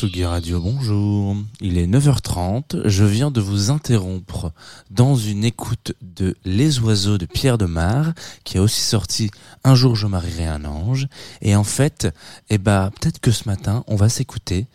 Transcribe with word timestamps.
Tsugi 0.00 0.24
Radio, 0.24 0.62
bonjour. 0.62 1.36
Il 1.60 1.76
est 1.76 1.86
9h30. 1.86 2.88
Je 2.88 3.04
viens 3.04 3.30
de 3.30 3.42
vous 3.42 3.70
interrompre 3.70 4.50
dans 4.90 5.14
une 5.14 5.44
écoute 5.44 5.92
de 6.00 6.38
Les 6.46 6.78
Oiseaux 6.80 7.18
de 7.18 7.26
Pierre 7.26 7.58
de 7.58 7.66
Mar, 7.66 8.14
qui 8.42 8.56
a 8.56 8.62
aussi 8.62 8.80
sorti 8.80 9.30
Un 9.62 9.74
jour 9.74 9.96
je 9.96 10.06
marierai 10.06 10.46
un 10.46 10.64
ange. 10.64 11.06
Et 11.42 11.54
en 11.54 11.64
fait, 11.64 12.08
eh 12.48 12.56
ben, 12.56 12.90
peut-être 12.98 13.18
que 13.18 13.30
ce 13.30 13.46
matin, 13.46 13.84
on 13.88 13.96
va 13.96 14.08
s'écouter 14.08 14.68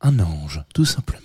un 0.00 0.18
ange, 0.18 0.64
tout 0.74 0.84
simplement. 0.84 1.23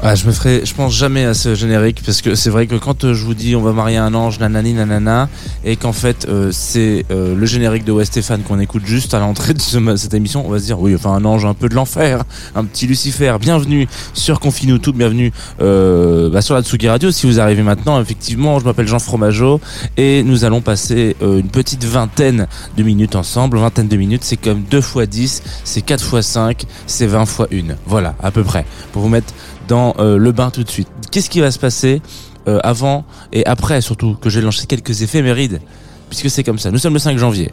Ah, 0.00 0.14
je 0.14 0.26
me 0.28 0.32
ferai, 0.32 0.64
je 0.64 0.72
pense 0.74 0.94
jamais 0.94 1.24
à 1.24 1.34
ce 1.34 1.56
générique 1.56 2.02
parce 2.06 2.22
que 2.22 2.36
c'est 2.36 2.50
vrai 2.50 2.68
que 2.68 2.76
quand 2.76 3.02
euh, 3.02 3.14
je 3.14 3.24
vous 3.24 3.34
dis 3.34 3.56
on 3.56 3.62
va 3.62 3.72
marier 3.72 3.96
un 3.96 4.14
ange, 4.14 4.38
nanani 4.38 4.72
nanana, 4.72 5.28
et 5.64 5.74
qu'en 5.74 5.92
fait 5.92 6.26
euh, 6.28 6.50
c'est 6.52 7.04
euh, 7.10 7.34
le 7.34 7.46
générique 7.46 7.82
de 7.84 7.90
West 7.90 8.16
qu'on 8.46 8.60
écoute 8.60 8.86
juste 8.86 9.12
à 9.14 9.18
l'entrée 9.18 9.54
de 9.54 9.60
ce- 9.60 9.96
cette 9.96 10.14
émission, 10.14 10.46
on 10.46 10.50
va 10.50 10.60
se 10.60 10.66
dire 10.66 10.78
oui, 10.78 10.94
enfin 10.94 11.10
un 11.14 11.24
ange 11.24 11.44
un 11.44 11.52
peu 11.52 11.68
de 11.68 11.74
l'enfer, 11.74 12.22
un 12.54 12.64
petit 12.64 12.86
Lucifer. 12.86 13.34
Bienvenue 13.40 13.88
sur 14.14 14.38
Confine 14.38 14.78
tout, 14.78 14.92
bienvenue 14.92 15.32
euh, 15.60 16.30
bah, 16.30 16.42
sur 16.42 16.54
la 16.54 16.62
Tsugi 16.62 16.88
Radio. 16.88 17.10
Si 17.10 17.26
vous 17.26 17.40
arrivez 17.40 17.64
maintenant, 17.64 18.00
effectivement, 18.00 18.60
je 18.60 18.64
m'appelle 18.66 18.86
Jean 18.86 19.00
Fromageau 19.00 19.60
et 19.96 20.22
nous 20.22 20.44
allons 20.44 20.60
passer 20.60 21.16
euh, 21.22 21.40
une 21.40 21.48
petite 21.48 21.82
vingtaine 21.84 22.46
de 22.76 22.82
minutes 22.84 23.16
ensemble. 23.16 23.58
Vingtaine 23.58 23.88
de 23.88 23.96
minutes, 23.96 24.22
c'est 24.22 24.36
comme 24.36 24.62
2 24.62 24.80
fois 24.80 25.06
10, 25.06 25.42
c'est 25.64 25.82
4 25.82 26.04
fois 26.04 26.22
5, 26.22 26.62
c'est 26.86 27.06
20 27.08 27.26
fois 27.26 27.48
1. 27.52 27.74
Voilà, 27.86 28.14
à 28.22 28.30
peu 28.30 28.44
près. 28.44 28.64
Pour 28.92 29.02
vous 29.02 29.08
mettre 29.08 29.34
dans 29.68 29.94
euh, 29.98 30.18
le 30.18 30.32
bain 30.32 30.50
tout 30.50 30.64
de 30.64 30.68
suite. 30.68 30.88
Qu'est-ce 31.10 31.30
qui 31.30 31.40
va 31.40 31.50
se 31.50 31.58
passer 31.58 32.02
euh, 32.48 32.58
avant 32.64 33.04
et 33.32 33.46
après 33.46 33.80
surtout 33.80 34.14
que 34.14 34.30
j'ai 34.30 34.40
lancé 34.40 34.66
quelques 34.66 35.02
éphémérides 35.02 35.60
puisque 36.08 36.30
c'est 36.30 36.42
comme 36.42 36.58
ça. 36.58 36.70
Nous 36.70 36.78
sommes 36.78 36.94
le 36.94 36.98
5 36.98 37.18
janvier. 37.18 37.52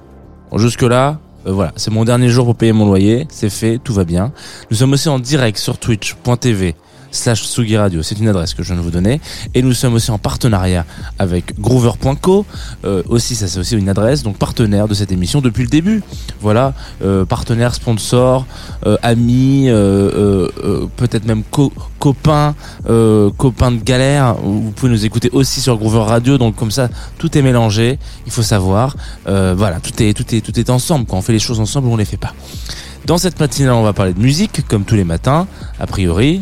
Bon, 0.49 0.57
jusque 0.57 0.83
là, 0.83 1.19
voilà, 1.45 1.73
c'est 1.75 1.91
mon 1.91 2.05
dernier 2.05 2.29
jour 2.29 2.45
pour 2.45 2.55
payer 2.55 2.71
mon 2.71 2.85
loyer, 2.85 3.27
c'est 3.29 3.49
fait, 3.49 3.77
tout 3.77 3.93
va 3.93 4.03
bien. 4.03 4.31
Nous 4.71 4.77
sommes 4.77 4.93
aussi 4.93 5.09
en 5.09 5.19
direct 5.19 5.57
sur 5.57 5.77
twitch.tv 5.77 6.75
slash 7.15 7.43
Sugi 7.43 7.77
Radio, 7.77 8.03
c'est 8.03 8.19
une 8.19 8.27
adresse 8.27 8.53
que 8.53 8.63
je 8.63 8.67
viens 8.67 8.77
de 8.77 8.85
vous 8.85 8.91
donner. 8.91 9.21
Et 9.53 9.61
nous 9.61 9.73
sommes 9.73 9.93
aussi 9.93 10.11
en 10.11 10.17
partenariat 10.17 10.85
avec 11.19 11.59
Groover.co, 11.59 12.45
euh, 12.85 13.03
aussi 13.07 13.35
ça 13.35 13.47
c'est 13.47 13.59
aussi 13.59 13.75
une 13.75 13.89
adresse, 13.89 14.23
donc 14.23 14.37
partenaire 14.37 14.87
de 14.87 14.93
cette 14.93 15.11
émission 15.11 15.41
depuis 15.41 15.63
le 15.63 15.69
début. 15.69 16.03
Voilà, 16.41 16.73
euh, 17.03 17.25
partenaire, 17.25 17.73
sponsor, 17.73 18.45
euh, 18.85 18.97
ami, 19.01 19.65
euh, 19.69 20.49
euh, 20.63 20.87
peut-être 20.97 21.25
même 21.25 21.43
co 21.43 21.71
copain, 21.99 22.53
copain 23.37 23.71
de 23.71 23.81
galère. 23.81 24.35
Vous 24.35 24.71
pouvez 24.75 24.91
nous 24.91 25.05
écouter 25.05 25.29
aussi 25.31 25.59
sur 25.59 25.77
Groover 25.77 26.03
Radio, 26.03 26.37
donc 26.37 26.55
comme 26.55 26.71
ça 26.71 26.89
tout 27.17 27.35
est 27.37 27.41
mélangé. 27.41 27.97
Il 28.27 28.31
faut 28.31 28.43
savoir, 28.43 28.95
voilà, 29.25 29.79
tout 29.79 30.03
est 30.03 30.13
tout 30.13 30.35
est 30.35 30.41
tout 30.41 30.59
est 30.59 30.69
ensemble. 30.69 31.05
Quand 31.05 31.17
on 31.17 31.21
fait 31.21 31.33
les 31.33 31.39
choses 31.39 31.59
ensemble, 31.59 31.87
on 31.87 31.97
les 31.97 32.05
fait 32.05 32.17
pas. 32.17 32.33
Dans 33.05 33.17
cette 33.19 33.39
matinale, 33.39 33.73
on 33.73 33.83
va 33.83 33.93
parler 33.93 34.13
de 34.13 34.19
musique, 34.19 34.67
comme 34.67 34.83
tous 34.83 34.95
les 34.95 35.03
matins, 35.03 35.47
a 35.79 35.85
priori, 35.85 36.41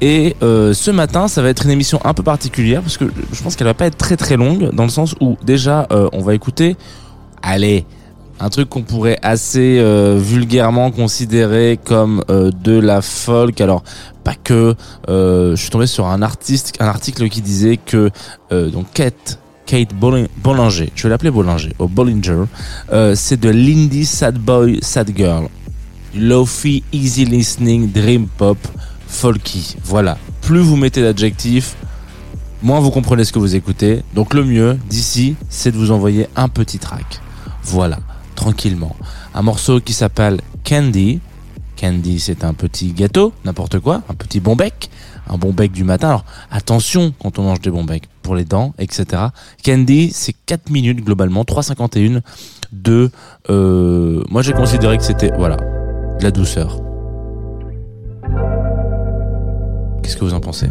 Et 0.00 0.36
euh, 0.42 0.74
ce 0.74 0.90
matin, 0.90 1.28
ça 1.28 1.42
va 1.42 1.48
être 1.48 1.64
une 1.64 1.70
émission 1.70 2.00
un 2.04 2.14
peu 2.14 2.22
particulière 2.22 2.82
parce 2.82 2.96
que 2.96 3.04
je 3.32 3.42
pense 3.42 3.56
qu'elle 3.56 3.66
va 3.66 3.74
pas 3.74 3.86
être 3.86 3.96
très 3.96 4.16
très 4.16 4.36
longue, 4.36 4.70
dans 4.72 4.84
le 4.84 4.90
sens 4.90 5.14
où 5.20 5.36
déjà, 5.44 5.86
euh, 5.92 6.08
on 6.12 6.22
va 6.22 6.34
écouter, 6.34 6.76
allez, 7.40 7.86
un 8.40 8.48
truc 8.48 8.68
qu'on 8.68 8.82
pourrait 8.82 9.18
assez 9.22 9.78
euh, 9.78 10.18
vulgairement 10.20 10.90
considérer 10.90 11.78
comme 11.82 12.24
de 12.28 12.78
la 12.78 13.00
folk. 13.00 13.60
Alors 13.60 13.84
pas 14.24 14.34
que. 14.34 14.74
je 15.08 15.54
suis 15.56 15.70
tombé 15.70 15.86
sur 15.86 16.06
un 16.06 16.22
artiste, 16.22 16.74
un 16.80 16.86
article 16.86 17.28
qui 17.28 17.40
disait 17.40 17.76
que 17.76 18.10
donc 18.50 18.86
Kate. 18.92 19.38
Kate 19.64 19.94
Bollinger, 19.94 20.92
je 20.94 21.02
vais 21.04 21.08
l'appeler 21.08 21.30
Bollinger, 21.30 21.72
au 21.78 21.86
Bollinger, 21.86 22.44
c'est 23.14 23.40
de 23.40 23.48
l'indie 23.48 24.04
sad 24.04 24.36
boy, 24.36 24.80
sad 24.82 25.10
girl, 25.16 25.48
lofi, 26.14 26.82
easy 26.92 27.24
listening, 27.24 27.90
dream 27.90 28.26
pop, 28.26 28.58
folky. 29.12 29.76
Voilà. 29.84 30.18
Plus 30.40 30.58
vous 30.58 30.76
mettez 30.76 31.02
d'adjectifs, 31.02 31.76
moins 32.62 32.80
vous 32.80 32.90
comprenez 32.90 33.24
ce 33.24 33.32
que 33.32 33.38
vous 33.38 33.54
écoutez. 33.54 34.02
Donc 34.14 34.34
le 34.34 34.44
mieux 34.44 34.78
d'ici, 34.88 35.36
c'est 35.48 35.70
de 35.70 35.76
vous 35.76 35.92
envoyer 35.92 36.26
un 36.34 36.48
petit 36.48 36.78
track. 36.78 37.20
Voilà, 37.62 37.98
tranquillement. 38.34 38.96
Un 39.34 39.42
morceau 39.42 39.80
qui 39.80 39.92
s'appelle 39.92 40.40
Candy. 40.64 41.20
Candy, 41.76 42.20
c'est 42.20 42.44
un 42.44 42.54
petit 42.54 42.92
gâteau, 42.92 43.32
n'importe 43.44 43.78
quoi, 43.80 44.02
un 44.08 44.14
petit 44.14 44.40
bon 44.40 44.54
bec, 44.56 44.88
un 45.28 45.36
bon 45.36 45.52
bec 45.52 45.72
du 45.72 45.84
matin. 45.84 46.08
Alors 46.08 46.24
attention 46.50 47.12
quand 47.20 47.38
on 47.38 47.42
mange 47.42 47.60
des 47.60 47.70
bons 47.70 47.84
becs 47.84 48.08
pour 48.22 48.34
les 48.34 48.44
dents, 48.44 48.72
etc. 48.78 49.22
Candy, 49.64 50.10
c'est 50.12 50.34
4 50.46 50.70
minutes 50.70 51.04
globalement, 51.04 51.42
3,51 51.42 52.20
de... 52.72 53.10
Euh, 53.50 54.22
moi 54.30 54.42
j'ai 54.42 54.52
considéré 54.52 54.96
que 54.96 55.04
c'était, 55.04 55.32
voilà, 55.36 55.56
de 55.56 56.22
la 56.22 56.30
douceur. 56.30 56.81
Qu'est-ce 60.12 60.20
que 60.20 60.26
vous 60.26 60.34
en 60.34 60.40
pensez? 60.40 60.68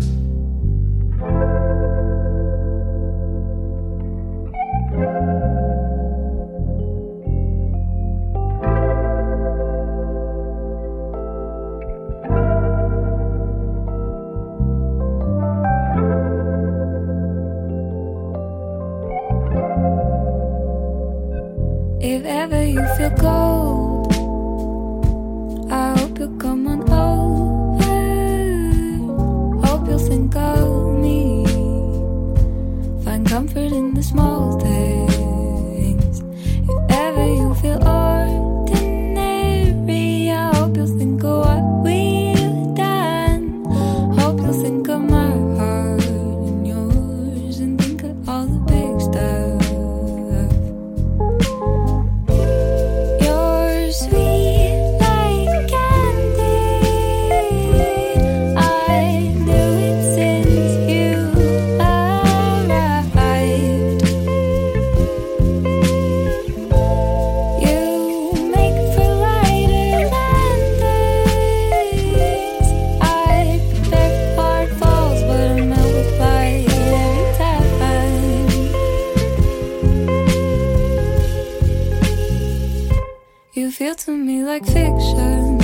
To 84.05 84.17
me 84.17 84.43
like 84.43 84.65
fiction. 84.65 85.61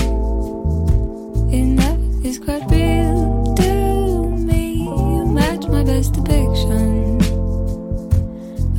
And 1.52 1.80
that 1.80 1.98
is 2.24 2.38
quite 2.38 2.70
real 2.70 3.56
to 3.56 4.36
me. 4.38 4.84
You 4.84 5.26
match 5.26 5.66
my 5.68 5.84
best 5.84 6.14
depiction 6.14 7.20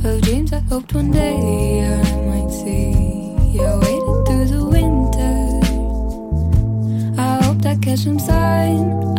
of 0.05 0.21
dreams 0.21 0.53
I 0.53 0.59
hoped 0.59 0.93
one 0.93 1.11
day 1.11 1.83
I 1.83 2.15
might 2.29 2.51
see. 2.51 3.59
I 3.59 3.75
waited 3.83 4.19
through 4.27 4.47
the 4.55 4.65
winter. 4.75 5.37
I 7.21 7.43
hoped 7.43 7.65
I'd 7.65 7.81
catch 7.81 7.99
some 7.99 8.19
sign 8.19 9.18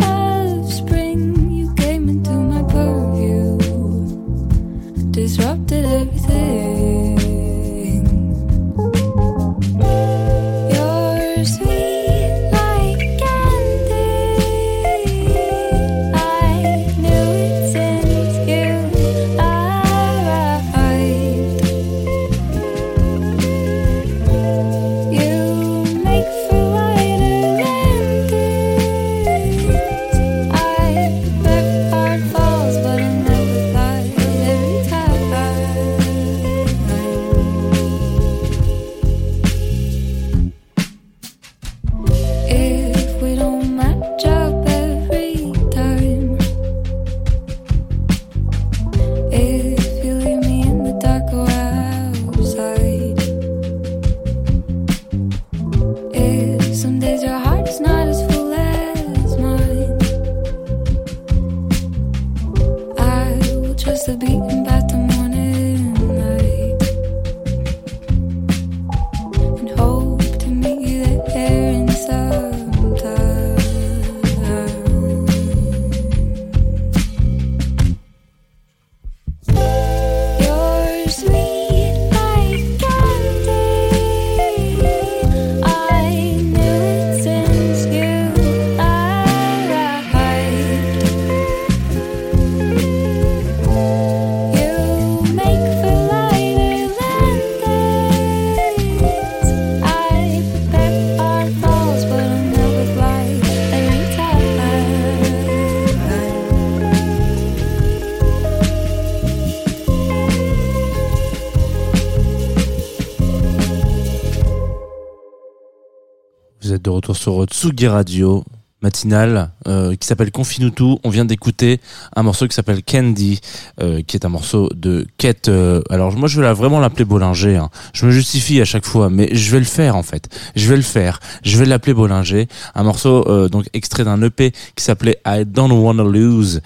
Vous 116.71 116.77
êtes 116.77 116.85
de 116.85 116.91
retour 116.91 117.17
sur 117.17 117.45
Tsugi 117.47 117.89
Radio 117.89 118.45
matinale 118.83 119.51
euh, 119.67 119.95
qui 119.97 120.07
s'appelle 120.07 120.31
Confine 120.31 120.71
tout. 120.71 120.99
On 121.05 121.11
vient 121.11 121.25
d'écouter 121.25 121.81
un 122.17 122.23
morceau 122.23 122.49
qui 122.49 122.55
s'appelle 122.55 122.83
Candy, 122.83 123.41
euh, 123.81 124.03
qui 124.07 124.17
est 124.17 124.25
un 124.25 124.29
morceau 124.31 124.69
de 124.75 125.07
Kate. 125.19 125.49
euh, 125.49 125.83
alors 125.91 126.13
moi 126.17 126.29
je 126.29 126.41
vais 126.41 126.53
vraiment 126.53 126.81
l'appeler 126.81 127.05
Bollinger. 127.05 127.57
hein. 127.57 127.71
Je 127.93 128.07
me 128.07 128.11
justifie 128.11 128.61
à 128.61 128.65
chaque 128.65 128.85
fois, 128.87 129.11
mais 129.11 129.29
je 129.33 129.51
vais 129.51 129.59
le 129.59 129.65
faire 129.65 129.97
en 129.97 130.03
fait. 130.03 130.29
Je 130.57 130.69
vais 130.69 130.77
le 130.77 130.83
faire. 130.83 131.21
Je 131.43 131.59
vais 131.59 131.67
l'appeler 131.67 131.95
Bollinger. 131.95 132.49
Un 132.75 132.83
morceau 132.83 133.27
euh, 133.29 133.49
donc 133.49 133.67
extrait 133.73 134.05
d'un 134.05 134.21
EP 134.23 134.53
qui 134.75 134.85
s'appelait 134.85 135.19
I 135.27 135.45
Don't 135.47 135.73
Wanna 135.73 136.05
Lose, 136.05 136.61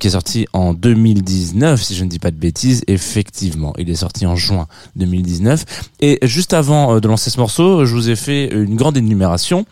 qui 0.00 0.06
est 0.06 0.10
sorti 0.10 0.46
en 0.52 0.74
2019, 0.74 1.82
si 1.82 1.94
je 1.94 2.04
ne 2.04 2.08
dis 2.08 2.18
pas 2.18 2.30
de 2.30 2.36
bêtises. 2.36 2.82
Effectivement, 2.86 3.72
il 3.78 3.88
est 3.90 3.96
sorti 3.96 4.26
en 4.26 4.36
juin 4.36 4.66
2019. 4.96 5.64
Et 6.00 6.18
juste 6.22 6.52
avant 6.52 7.00
de 7.00 7.08
lancer 7.08 7.30
ce 7.30 7.38
morceau, 7.38 7.84
je 7.84 7.94
vous 7.94 8.10
ai 8.10 8.16
fait 8.16 8.48
une 8.52 8.76
grande 8.76 8.96
énumération 8.96 9.66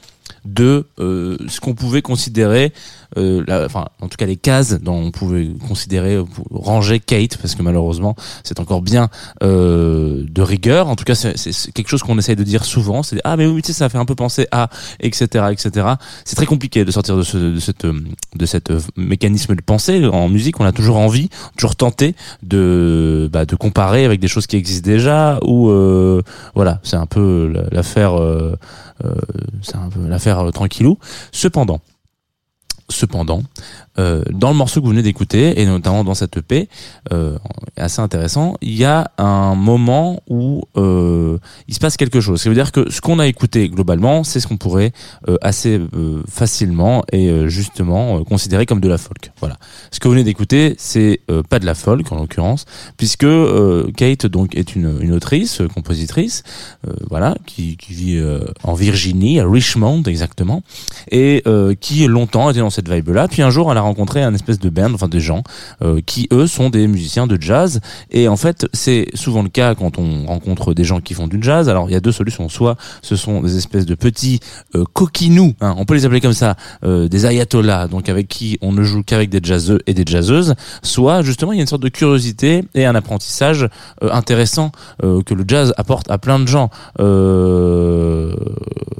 de 0.44 0.86
euh, 0.98 1.36
ce 1.48 1.60
qu'on 1.60 1.74
pouvait 1.74 2.02
considérer, 2.02 2.72
la- 3.16 3.64
enfin 3.64 3.86
en 4.00 4.08
tout 4.08 4.16
cas 4.16 4.26
les 4.26 4.36
cases 4.36 4.80
dont 4.80 4.94
on 4.96 5.10
pouvait 5.10 5.48
considérer 5.68 6.14
euh, 6.16 6.24
ranger 6.50 7.00
Kate, 7.00 7.36
parce 7.38 7.54
que 7.54 7.62
malheureusement 7.62 8.14
c'est 8.44 8.60
encore 8.60 8.82
bien 8.82 9.08
euh, 9.42 10.24
de 10.28 10.42
rigueur. 10.42 10.88
En 10.88 10.96
tout 10.96 11.04
cas 11.04 11.14
c'est 11.14 11.34
quelque 11.72 11.88
chose 11.88 12.02
qu'on 12.02 12.18
essaye 12.18 12.36
de 12.36 12.44
dire 12.44 12.64
souvent. 12.64 13.02
C'est 13.02 13.20
ah 13.24 13.36
mais 13.36 13.46
oui 13.46 13.62
tu 13.62 13.68
sais 13.68 13.78
ça 13.78 13.88
fait 13.88 13.98
un 13.98 14.04
peu 14.04 14.14
penser 14.14 14.46
à 14.50 14.68
etc 15.00 15.46
etc. 15.50 15.86
C'est 16.24 16.36
très 16.36 16.46
compliqué 16.46 16.84
de 16.84 16.90
sortir 16.90 17.16
de 17.16 17.22
ce 17.22 17.36
de 17.36 17.60
cette 17.60 17.84
euh, 17.84 18.00
de 18.34 18.46
cette 18.46 18.70
euh, 18.70 18.80
mécanisme 18.96 19.54
de 19.54 19.60
pensée 19.62 20.04
en 20.06 20.28
musique. 20.28 20.60
On 20.60 20.64
a 20.64 20.72
toujours 20.72 20.96
envie, 20.98 21.28
toujours 21.56 21.76
tenté 21.76 22.14
de 22.42 23.28
bah, 23.32 23.44
de 23.44 23.56
comparer 23.56 24.04
avec 24.04 24.20
des 24.20 24.28
choses 24.28 24.46
qui 24.46 24.56
existent 24.56 24.88
déjà 24.88 25.38
ou 25.44 25.68
euh, 25.70 26.22
voilà 26.54 26.80
c'est 26.82 26.96
un 26.96 27.06
peu 27.06 27.50
la- 27.52 27.64
l'affaire. 27.70 28.14
euh, 28.20 28.56
euh, 29.04 29.14
c'est 29.62 29.74
un 29.76 29.88
peu 29.88 30.06
l'affaire 30.06 30.38
euh, 30.46 30.50
tranquillou. 30.52 30.96
Cependant, 31.32 31.80
cependant, 32.88 33.42
euh, 33.98 34.22
dans 34.30 34.48
le 34.48 34.56
morceau 34.56 34.80
que 34.80 34.86
vous 34.86 34.92
venez 34.92 35.02
d'écouter 35.02 35.60
et 35.60 35.66
notamment 35.66 36.04
dans 36.04 36.14
cette 36.14 36.36
EP, 36.36 36.68
euh, 37.12 37.38
assez 37.76 38.00
intéressant, 38.00 38.56
il 38.62 38.74
y 38.74 38.84
a 38.84 39.10
un 39.18 39.54
moment 39.54 40.22
où 40.28 40.62
euh, 40.76 41.38
il 41.68 41.74
se 41.74 41.80
passe 41.80 41.96
quelque 41.96 42.20
chose. 42.20 42.40
Ça 42.40 42.48
veut 42.48 42.54
dire 42.54 42.72
que 42.72 42.90
ce 42.90 43.00
qu'on 43.00 43.18
a 43.18 43.26
écouté 43.26 43.68
globalement, 43.68 44.24
c'est 44.24 44.40
ce 44.40 44.46
qu'on 44.46 44.56
pourrait 44.56 44.92
euh, 45.28 45.36
assez 45.42 45.78
euh, 45.78 46.22
facilement 46.28 47.04
et 47.12 47.28
euh, 47.28 47.48
justement 47.48 48.22
considérer 48.24 48.66
comme 48.66 48.80
de 48.80 48.88
la 48.88 48.98
folk. 48.98 49.30
Voilà. 49.40 49.56
Ce 49.90 50.00
que 50.00 50.08
vous 50.08 50.14
venez 50.14 50.24
d'écouter, 50.24 50.74
c'est 50.78 51.20
pas 51.48 51.58
de 51.58 51.66
la 51.66 51.74
folk 51.74 52.10
en 52.12 52.16
l'occurrence, 52.16 52.64
puisque 52.96 53.26
Kate 53.96 54.26
donc 54.26 54.54
est 54.56 54.74
une, 54.74 54.98
une 55.00 55.12
autrice, 55.12 55.62
compositrice, 55.74 56.42
voilà, 57.08 57.36
qui, 57.46 57.76
qui 57.76 57.92
vit 57.92 58.22
en 58.62 58.74
Virginie, 58.74 59.40
à 59.40 59.48
Richmond 59.48 60.02
exactement, 60.04 60.62
et 61.10 61.42
qui 61.80 62.06
longtemps 62.06 62.50
était 62.50 62.60
dans 62.60 62.70
cette 62.70 62.81
vibe-là. 62.88 63.28
Puis 63.28 63.42
un 63.42 63.50
jour, 63.50 63.70
elle 63.70 63.78
a 63.78 63.82
rencontré 63.82 64.22
un 64.22 64.34
espèce 64.34 64.58
de 64.58 64.68
band, 64.68 64.92
enfin 64.94 65.08
des 65.08 65.20
gens 65.20 65.42
euh, 65.82 66.00
qui 66.04 66.28
eux 66.32 66.46
sont 66.46 66.70
des 66.70 66.86
musiciens 66.86 67.26
de 67.26 67.40
jazz. 67.40 67.80
Et 68.10 68.28
en 68.28 68.36
fait, 68.36 68.66
c'est 68.72 69.06
souvent 69.14 69.42
le 69.42 69.48
cas 69.48 69.74
quand 69.74 69.98
on 69.98 70.26
rencontre 70.26 70.74
des 70.74 70.84
gens 70.84 71.00
qui 71.00 71.14
font 71.14 71.26
du 71.26 71.38
jazz. 71.42 71.68
Alors 71.68 71.88
il 71.88 71.92
y 71.92 71.96
a 71.96 72.00
deux 72.00 72.12
solutions. 72.12 72.48
Soit 72.48 72.76
ce 73.02 73.16
sont 73.16 73.42
des 73.42 73.56
espèces 73.56 73.86
de 73.86 73.94
petits 73.94 74.40
euh, 74.74 74.84
coquinous, 74.92 75.54
hein, 75.60 75.74
on 75.78 75.84
peut 75.84 75.94
les 75.94 76.04
appeler 76.04 76.20
comme 76.20 76.32
ça, 76.32 76.56
euh, 76.84 77.08
des 77.08 77.26
ayatollahs, 77.26 77.88
donc 77.88 78.08
avec 78.08 78.28
qui 78.28 78.58
on 78.62 78.72
ne 78.72 78.82
joue 78.82 79.02
qu'avec 79.02 79.30
des 79.30 79.40
jazzeux 79.42 79.80
et 79.86 79.94
des 79.94 80.04
jazzeuses. 80.06 80.54
Soit 80.82 81.22
justement 81.22 81.52
il 81.52 81.56
y 81.56 81.58
a 81.60 81.62
une 81.62 81.68
sorte 81.68 81.82
de 81.82 81.88
curiosité 81.88 82.64
et 82.74 82.84
un 82.86 82.94
apprentissage 82.94 83.68
euh, 84.02 84.10
intéressant 84.10 84.72
euh, 85.02 85.22
que 85.22 85.34
le 85.34 85.44
jazz 85.46 85.74
apporte 85.76 86.10
à 86.10 86.18
plein 86.18 86.38
de 86.38 86.46
gens. 86.46 86.70
Euh, 87.00 88.34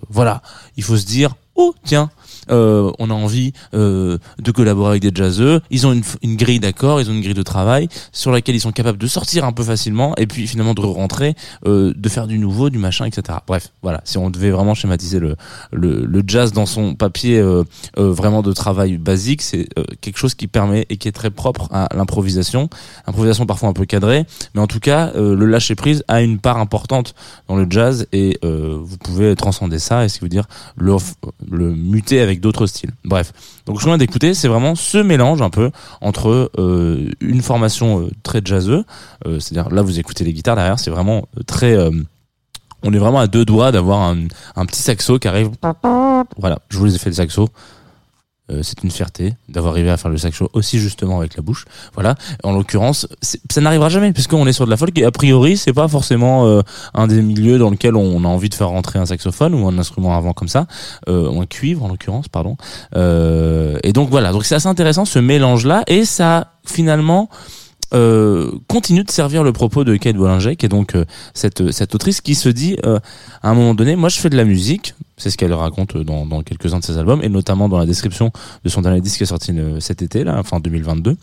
voilà, 0.08 0.42
il 0.76 0.82
faut 0.82 0.96
se 0.96 1.06
dire 1.06 1.34
oh 1.54 1.74
tiens 1.84 2.10
euh, 2.50 2.90
on 2.98 3.10
a 3.10 3.14
envie 3.14 3.52
euh, 3.74 4.18
de 4.38 4.50
collaborer 4.50 4.90
avec 4.90 5.02
des 5.02 5.12
jazzeux. 5.14 5.60
Ils 5.70 5.86
ont 5.86 5.92
une, 5.92 6.02
une 6.22 6.36
grille 6.36 6.60
d'accord, 6.60 7.00
ils 7.00 7.10
ont 7.10 7.14
une 7.14 7.22
grille 7.22 7.34
de 7.34 7.42
travail 7.42 7.88
sur 8.12 8.30
laquelle 8.30 8.54
ils 8.54 8.60
sont 8.60 8.72
capables 8.72 8.98
de 8.98 9.06
sortir 9.06 9.44
un 9.44 9.52
peu 9.52 9.62
facilement 9.62 10.14
et 10.16 10.26
puis 10.26 10.46
finalement 10.46 10.74
de 10.74 10.80
rentrer, 10.80 11.34
euh, 11.66 11.92
de 11.96 12.08
faire 12.08 12.26
du 12.26 12.38
nouveau, 12.38 12.70
du 12.70 12.78
machin, 12.78 13.04
etc. 13.04 13.38
Bref, 13.46 13.72
voilà. 13.82 14.00
Si 14.04 14.18
on 14.18 14.30
devait 14.30 14.50
vraiment 14.50 14.74
schématiser 14.74 15.18
le, 15.18 15.36
le, 15.72 16.04
le 16.04 16.22
jazz 16.26 16.52
dans 16.52 16.66
son 16.66 16.94
papier 16.94 17.38
euh, 17.38 17.64
euh, 17.98 18.12
vraiment 18.12 18.42
de 18.42 18.52
travail 18.52 18.96
basique, 18.98 19.42
c'est 19.42 19.68
euh, 19.78 19.84
quelque 20.00 20.18
chose 20.18 20.34
qui 20.34 20.46
permet 20.46 20.86
et 20.88 20.96
qui 20.96 21.08
est 21.08 21.12
très 21.12 21.30
propre 21.30 21.68
à 21.72 21.88
l'improvisation. 21.94 22.68
Improvisation 23.06 23.46
parfois 23.46 23.68
un 23.68 23.72
peu 23.72 23.84
cadrée, 23.84 24.24
mais 24.54 24.60
en 24.60 24.66
tout 24.66 24.80
cas, 24.80 25.12
le 25.14 25.46
lâcher 25.46 25.74
prise 25.74 26.04
a 26.08 26.22
une 26.22 26.38
part 26.38 26.58
importante 26.58 27.14
dans 27.48 27.56
le 27.56 27.66
jazz 27.68 28.06
et 28.12 28.38
vous 28.42 28.96
pouvez 28.98 29.34
transcender 29.36 29.78
ça 29.78 30.04
et 30.04 30.08
qui 30.08 30.20
veut 30.20 30.28
dire 30.28 30.46
le, 30.76 30.96
le 31.50 31.74
muter 31.74 32.20
avec 32.20 32.31
d'autres 32.40 32.66
styles. 32.66 32.90
Bref, 33.04 33.32
donc 33.66 33.80
qu'on 33.80 33.86
vient 33.86 33.98
d'écouter, 33.98 34.34
c'est 34.34 34.48
vraiment 34.48 34.74
ce 34.74 34.98
mélange 34.98 35.42
un 35.42 35.50
peu 35.50 35.70
entre 36.00 36.50
euh, 36.58 37.08
une 37.20 37.42
formation 37.42 38.00
euh, 38.00 38.10
très 38.22 38.40
jazzeuse, 38.44 38.84
euh, 39.26 39.40
c'est-à-dire 39.40 39.72
là 39.72 39.82
vous 39.82 39.98
écoutez 39.98 40.24
les 40.24 40.32
guitares 40.32 40.56
derrière, 40.56 40.78
c'est 40.78 40.90
vraiment 40.90 41.28
très 41.46 41.76
on 42.84 42.92
est 42.92 42.98
vraiment 42.98 43.20
à 43.20 43.28
deux 43.28 43.44
doigts 43.44 43.70
d'avoir 43.70 44.00
un, 44.00 44.26
un 44.56 44.66
petit 44.66 44.82
saxo 44.82 45.18
qui 45.18 45.28
arrive. 45.28 45.50
Voilà, 46.36 46.58
je 46.68 46.78
vous 46.78 46.84
les 46.84 46.96
ai 46.96 46.98
fait 46.98 47.10
le 47.10 47.14
saxo. 47.14 47.48
Euh, 48.52 48.60
c'est 48.62 48.82
une 48.82 48.90
fierté 48.90 49.34
d'avoir 49.48 49.72
arrivé 49.72 49.90
à 49.90 49.96
faire 49.96 50.10
le 50.10 50.18
saxo 50.18 50.50
aussi 50.52 50.78
justement 50.78 51.18
avec 51.18 51.36
la 51.36 51.42
bouche. 51.42 51.64
Voilà. 51.94 52.14
En 52.42 52.52
l'occurrence, 52.52 53.06
ça 53.22 53.60
n'arrivera 53.60 53.88
jamais 53.88 54.12
puisqu'on 54.12 54.46
est 54.46 54.52
sur 54.52 54.64
de 54.64 54.70
la 54.70 54.76
folk 54.76 54.96
et 54.98 55.04
a 55.04 55.10
priori 55.10 55.56
c'est 55.56 55.72
pas 55.72 55.88
forcément 55.88 56.46
euh, 56.46 56.62
un 56.94 57.06
des 57.06 57.22
milieux 57.22 57.58
dans 57.58 57.70
lequel 57.70 57.96
on 57.96 58.24
a 58.24 58.28
envie 58.28 58.48
de 58.48 58.54
faire 58.54 58.68
rentrer 58.68 58.98
un 58.98 59.06
saxophone 59.06 59.54
ou 59.54 59.66
un 59.68 59.78
instrument 59.78 60.16
avant 60.16 60.32
comme 60.32 60.48
ça, 60.48 60.66
euh, 61.08 61.30
ou 61.30 61.40
un 61.40 61.46
cuivre 61.46 61.84
en 61.84 61.88
l'occurrence, 61.88 62.28
pardon. 62.28 62.56
Euh, 62.96 63.78
et 63.82 63.92
donc 63.92 64.10
voilà. 64.10 64.32
Donc 64.32 64.44
c'est 64.44 64.54
assez 64.54 64.68
intéressant 64.68 65.04
ce 65.04 65.18
mélange 65.18 65.66
là 65.66 65.82
et 65.86 66.04
ça 66.04 66.52
finalement 66.66 67.28
euh, 67.94 68.50
continue 68.68 69.04
de 69.04 69.10
servir 69.10 69.44
le 69.44 69.52
propos 69.52 69.84
de 69.84 69.96
Kate 69.96 70.16
Bollinger, 70.16 70.56
qui 70.56 70.64
est 70.64 70.70
donc 70.70 70.94
euh, 70.94 71.04
cette, 71.34 71.72
cette 71.72 71.94
autrice 71.94 72.22
qui 72.22 72.34
se 72.34 72.48
dit 72.48 72.76
euh, 72.86 72.98
à 73.42 73.50
un 73.50 73.54
moment 73.54 73.74
donné, 73.74 73.96
moi 73.96 74.08
je 74.08 74.18
fais 74.18 74.30
de 74.30 74.36
la 74.36 74.44
musique, 74.44 74.94
c'est 75.16 75.30
ce 75.30 75.36
qu'elle 75.36 75.52
raconte 75.52 75.96
dans, 75.96 76.42
quelques-uns 76.42 76.78
de 76.78 76.84
ses 76.84 76.98
albums, 76.98 77.20
et 77.22 77.28
notamment 77.28 77.68
dans 77.68 77.78
la 77.78 77.86
description 77.86 78.32
de 78.64 78.68
son 78.68 78.82
dernier 78.82 79.00
disque 79.00 79.18
qui 79.18 79.22
est 79.22 79.26
sorti 79.26 79.52
euh, 79.52 79.80
cet 79.80 80.02
été, 80.02 80.24
là, 80.24 80.36
enfin 80.38 80.60
2022, 80.60 81.16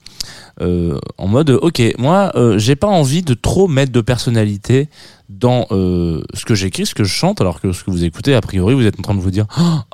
euh, 0.61 0.99
en 1.17 1.27
mode, 1.27 1.49
ok, 1.49 1.81
moi 1.97 2.31
euh, 2.35 2.57
j'ai 2.57 2.75
pas 2.75 2.87
envie 2.87 3.21
de 3.21 3.33
trop 3.33 3.67
mettre 3.67 3.91
de 3.91 4.01
personnalité 4.01 4.89
dans 5.29 5.67
euh, 5.71 6.23
ce 6.33 6.43
que 6.43 6.55
j'écris, 6.55 6.87
ce 6.87 6.95
que 6.95 7.03
je 7.03 7.13
chante, 7.13 7.39
alors 7.39 7.61
que 7.61 7.71
ce 7.71 7.83
que 7.83 7.91
vous 7.91 8.03
écoutez, 8.03 8.33
a 8.33 8.41
priori, 8.41 8.73
vous 8.73 8.85
êtes 8.85 8.99
en 8.99 9.03
train 9.03 9.13
de 9.13 9.19
vous 9.19 9.29
dire, 9.31 9.45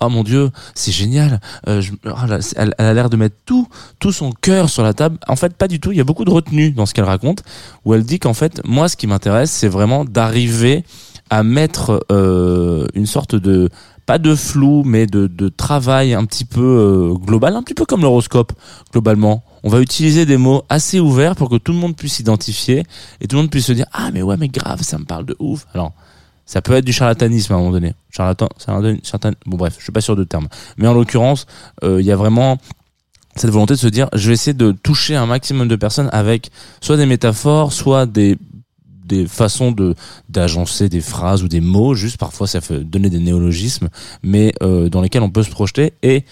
oh 0.01 0.09
mon 0.09 0.23
dieu, 0.23 0.49
c'est 0.73 0.93
génial, 0.93 1.41
euh, 1.67 1.81
ah 2.05 2.25
elle, 2.55 2.73
elle 2.77 2.85
a 2.85 2.93
l'air 2.93 3.09
de 3.09 3.17
mettre 3.17 3.35
tout, 3.45 3.67
tout 3.99 4.13
son 4.13 4.31
cœur 4.31 4.69
sur 4.69 4.81
la 4.81 4.93
table. 4.93 5.17
En 5.27 5.35
fait, 5.35 5.53
pas 5.55 5.67
du 5.67 5.79
tout. 5.81 5.91
Il 5.91 5.97
y 5.97 6.01
a 6.01 6.05
beaucoup 6.05 6.25
de 6.25 6.31
retenue 6.31 6.71
dans 6.71 6.85
ce 6.85 6.93
qu'elle 6.93 7.05
raconte, 7.05 7.43
où 7.83 7.93
elle 7.93 8.03
dit 8.03 8.19
qu'en 8.19 8.33
fait, 8.33 8.61
moi, 8.65 8.87
ce 8.87 8.95
qui 8.95 9.07
m'intéresse, 9.07 9.51
c'est 9.51 9.67
vraiment 9.67 10.05
d'arriver 10.05 10.85
à 11.29 11.43
mettre 11.43 12.05
euh, 12.11 12.87
une 12.93 13.05
sorte 13.05 13.35
de 13.35 13.69
pas 14.05 14.19
de 14.19 14.35
flou, 14.35 14.83
mais 14.85 15.07
de, 15.07 15.25
de 15.27 15.49
travail 15.49 16.13
un 16.13 16.25
petit 16.25 16.45
peu 16.45 16.61
euh, 16.61 17.13
global, 17.15 17.55
un 17.55 17.63
petit 17.63 17.73
peu 17.73 17.85
comme 17.85 18.01
l'horoscope 18.01 18.53
globalement. 18.91 19.43
On 19.63 19.69
va 19.69 19.81
utiliser 19.81 20.27
des 20.27 20.37
mots 20.37 20.63
assez 20.69 20.99
ouverts 20.99 21.35
pour 21.35 21.49
que 21.49 21.55
tout 21.55 21.71
le 21.71 21.79
monde 21.79 21.95
puisse 21.95 22.13
s'identifier 22.13 22.83
et 23.19 23.27
tout 23.27 23.35
le 23.35 23.43
monde 23.43 23.51
puisse 23.51 23.65
se 23.65 23.71
dire 23.71 23.87
ah 23.93 24.11
mais 24.13 24.21
ouais 24.21 24.37
mais 24.37 24.47
grave 24.47 24.83
ça 24.83 24.99
me 24.99 25.05
parle 25.05 25.25
de 25.25 25.35
ouf. 25.39 25.65
Alors 25.73 25.93
ça 26.45 26.61
peut 26.61 26.73
être 26.73 26.85
du 26.85 26.93
charlatanisme 26.93 27.53
à 27.53 27.55
un 27.55 27.59
moment 27.59 27.71
donné. 27.71 27.93
Charlatan, 28.11 28.47
charlatan, 28.63 29.31
bon 29.47 29.57
bref, 29.57 29.75
je 29.79 29.83
suis 29.83 29.91
pas 29.91 30.01
sûr 30.01 30.15
de 30.15 30.23
terme. 30.23 30.47
Mais 30.77 30.87
en 30.87 30.93
l'occurrence, 30.93 31.47
euh, 31.83 31.99
il 31.99 32.05
y 32.05 32.11
a 32.11 32.15
vraiment 32.15 32.57
cette 33.35 33.49
volonté 33.49 33.73
de 33.73 33.79
se 33.79 33.87
dire 33.87 34.07
je 34.13 34.27
vais 34.27 34.33
essayer 34.33 34.53
de 34.53 34.71
toucher 34.71 35.15
un 35.15 35.25
maximum 35.25 35.67
de 35.67 35.75
personnes 35.75 36.09
avec 36.11 36.51
soit 36.81 36.97
des 36.97 37.07
métaphores, 37.07 37.73
soit 37.73 38.05
des 38.05 38.37
des 39.05 39.27
façons 39.27 39.71
de 39.71 39.95
d'agencer 40.29 40.89
des 40.89 41.01
phrases 41.01 41.43
ou 41.43 41.47
des 41.47 41.61
mots 41.61 41.93
juste 41.95 42.17
parfois 42.17 42.47
ça 42.47 42.61
fait 42.61 42.83
donner 42.83 43.09
des 43.09 43.19
néologismes 43.19 43.89
mais 44.23 44.53
euh, 44.63 44.89
dans 44.89 45.01
lesquels 45.01 45.21
on 45.21 45.29
peut 45.29 45.43
se 45.43 45.49
projeter. 45.49 45.93
Et 46.03 46.23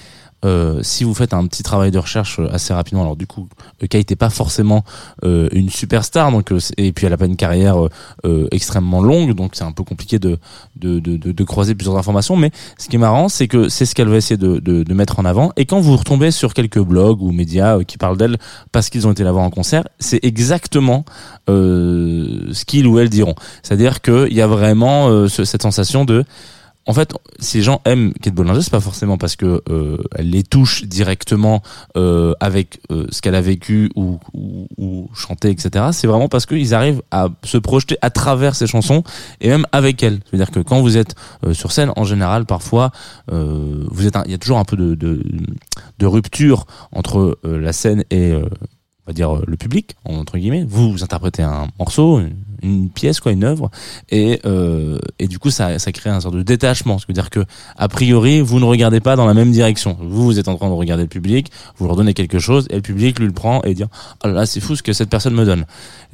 euh, 0.45 0.79
si 0.83 1.03
vous 1.03 1.13
faites 1.13 1.33
un 1.33 1.45
petit 1.47 1.63
travail 1.63 1.91
de 1.91 1.99
recherche 1.99 2.39
euh, 2.39 2.47
assez 2.51 2.73
rapidement, 2.73 3.01
alors 3.01 3.15
du 3.15 3.27
coup, 3.27 3.47
euh, 3.81 3.87
Kate 3.87 4.09
n'est 4.09 4.15
pas 4.15 4.29
forcément 4.29 4.83
euh, 5.23 5.47
une 5.51 5.69
superstar, 5.69 6.31
donc 6.31 6.51
euh, 6.51 6.59
et 6.77 6.91
puis 6.91 7.05
elle 7.05 7.13
a 7.13 7.17
pas 7.17 7.25
une 7.25 7.35
carrière 7.37 7.77
euh, 8.25 8.47
extrêmement 8.51 9.01
longue, 9.01 9.33
donc 9.35 9.51
c'est 9.55 9.63
un 9.63 9.71
peu 9.71 9.83
compliqué 9.83 10.19
de 10.19 10.37
de, 10.75 10.99
de, 10.99 11.17
de 11.17 11.31
de 11.31 11.43
croiser 11.43 11.75
plusieurs 11.75 11.97
informations. 11.97 12.35
Mais 12.35 12.51
ce 12.77 12.87
qui 12.89 12.95
est 12.95 12.99
marrant, 12.99 13.29
c'est 13.29 13.47
que 13.47 13.69
c'est 13.69 13.85
ce 13.85 13.95
qu'elle 13.95 14.09
va 14.09 14.17
essayer 14.17 14.37
de, 14.37 14.93
mettre 14.93 15.19
en 15.19 15.25
avant. 15.25 15.51
Et 15.57 15.65
quand 15.65 15.79
vous 15.79 15.95
retombez 15.97 16.31
sur 16.31 16.53
quelques 16.53 16.79
blogs 16.79 17.21
ou 17.21 17.31
médias 17.31 17.83
qui 17.83 17.97
parlent 17.97 18.17
d'elle 18.17 18.37
parce 18.71 18.89
qu'ils 18.89 19.07
ont 19.07 19.11
été 19.11 19.23
la 19.23 19.31
voir 19.31 19.43
en 19.43 19.49
concert, 19.49 19.83
c'est 19.99 20.19
exactement 20.23 21.03
ce 21.47 22.65
qu'ils 22.65 22.87
ou 22.87 22.99
elles 22.99 23.09
diront. 23.09 23.35
C'est-à-dire 23.63 24.01
qu'il 24.01 24.33
y 24.33 24.41
a 24.41 24.47
vraiment 24.47 25.27
ce- 25.27 25.45
cette 25.45 25.61
sensation 25.63 26.05
de 26.05 26.23
en 26.85 26.93
fait, 26.93 27.13
les 27.53 27.61
gens 27.61 27.81
aiment 27.85 28.13
Kate 28.13 28.33
Bollinger, 28.33 28.61
c'est 28.61 28.71
pas 28.71 28.81
forcément 28.81 29.17
parce 29.17 29.35
que 29.37 29.61
euh, 29.69 29.97
elle 30.15 30.29
les 30.29 30.43
touche 30.43 30.83
directement 30.83 31.61
euh, 31.95 32.33
avec 32.41 32.81
euh, 32.91 33.07
ce 33.09 33.21
qu'elle 33.21 33.35
a 33.35 33.41
vécu 33.41 33.89
ou, 33.95 34.19
ou, 34.33 34.67
ou 34.77 35.09
chanté, 35.15 35.49
etc. 35.49 35.85
C'est 35.93 36.07
vraiment 36.07 36.27
parce 36.27 36.45
qu'ils 36.45 36.73
arrivent 36.73 37.01
à 37.11 37.29
se 37.43 37.57
projeter 37.57 37.97
à 38.01 38.09
travers 38.09 38.55
ces 38.55 38.67
chansons 38.67 39.03
et 39.39 39.47
même 39.47 39.65
avec 39.71 40.03
elle. 40.03 40.19
C'est-à-dire 40.29 40.51
que 40.51 40.59
quand 40.59 40.81
vous 40.81 40.97
êtes 40.97 41.15
euh, 41.45 41.53
sur 41.53 41.71
scène, 41.71 41.91
en 41.95 42.03
général, 42.03 42.45
parfois, 42.45 42.91
euh, 43.31 43.85
vous 43.89 44.05
êtes, 44.05 44.17
il 44.25 44.31
y 44.31 44.35
a 44.35 44.37
toujours 44.37 44.59
un 44.59 44.65
peu 44.65 44.75
de, 44.75 44.95
de, 44.95 45.23
de 45.99 46.05
rupture 46.05 46.65
entre 46.91 47.39
euh, 47.45 47.59
la 47.59 47.71
scène 47.71 48.03
et 48.11 48.33
on 48.33 49.07
va 49.07 49.13
dire 49.13 49.41
le 49.47 49.55
public 49.55 49.95
entre 50.03 50.37
guillemets. 50.37 50.65
Vous, 50.67 50.91
vous 50.91 51.03
interprétez 51.03 51.43
un 51.43 51.67
morceau, 51.79 52.21
une 52.63 52.89
pièce, 52.89 53.19
quoi, 53.19 53.31
une 53.31 53.43
œuvre, 53.43 53.69
et 54.09 54.39
euh, 54.45 54.97
et 55.19 55.27
du 55.27 55.39
coup 55.39 55.49
ça 55.49 55.77
ça 55.79 55.91
crée 55.91 56.09
un 56.09 56.19
sorte 56.21 56.35
de 56.35 56.43
détachement. 56.43 56.97
Ce 56.97 57.05
qui 57.05 57.11
veut 57.11 57.13
dire 57.13 57.29
que 57.29 57.43
a 57.77 57.87
priori 57.87 58.41
vous 58.41 58.59
ne 58.59 58.65
regardez 58.65 58.99
pas 58.99 59.15
dans 59.15 59.25
la 59.25 59.33
même 59.33 59.51
direction. 59.51 59.97
Vous 59.99 60.23
vous 60.23 60.39
êtes 60.39 60.47
en 60.47 60.55
train 60.55 60.69
de 60.69 60.73
regarder 60.73 61.03
le 61.03 61.09
public, 61.09 61.51
vous 61.77 61.85
leur 61.87 61.95
donnez 61.95 62.13
quelque 62.13 62.39
chose 62.39 62.67
et 62.69 62.75
le 62.75 62.81
public 62.81 63.19
lui 63.19 63.27
le 63.27 63.33
prend 63.33 63.61
et 63.63 63.73
dit 63.73 63.83
oh 63.83 64.27
là 64.27 64.33
là 64.33 64.45
c'est 64.45 64.59
fou 64.59 64.75
ce 64.75 64.83
que 64.83 64.93
cette 64.93 65.09
personne 65.09 65.35
me 65.35 65.45
donne. 65.45 65.65